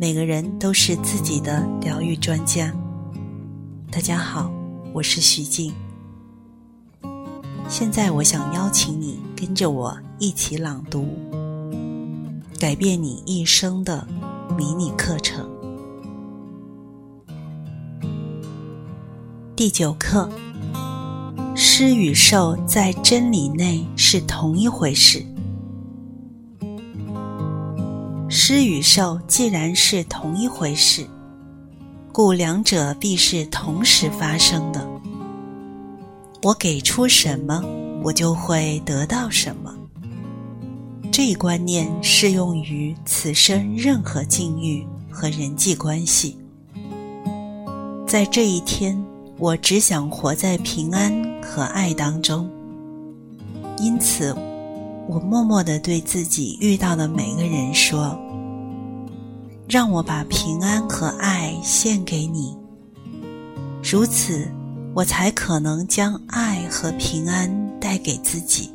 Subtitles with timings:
[0.00, 2.72] 每个人都是自己的疗愈专家。
[3.92, 4.50] 大家好，
[4.94, 5.74] 我是徐静。
[7.68, 11.02] 现在我想邀请你跟着我一起朗读
[12.58, 14.08] 《改变你一生的
[14.56, 15.46] 迷你课程》
[19.54, 20.30] 第九课：
[21.54, 25.22] 施与受在真理内是同一回事。
[28.32, 31.04] 施与受既然是同一回事，
[32.12, 34.88] 故两者必是同时发生的。
[36.40, 37.60] 我给出什么，
[38.04, 39.74] 我就会得到什么。
[41.10, 46.38] 这一观念适用于此生任何境遇和人际关系。
[48.06, 48.96] 在这一天，
[49.38, 51.12] 我只想活在平安
[51.42, 52.48] 和爱当中。
[53.76, 54.36] 因此，
[55.10, 58.18] 我默默地对自己遇到的每个人说
[59.68, 62.56] ：“让我把平安和爱献给你。”
[63.82, 64.48] 如此。
[64.92, 68.72] 我才可能将爱和平安带给自己。